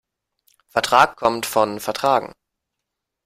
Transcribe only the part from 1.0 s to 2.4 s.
kommt von vertragen.